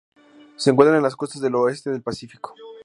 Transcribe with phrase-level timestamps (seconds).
[0.55, 2.55] Se encuentran en las costas del oeste del Pacífico.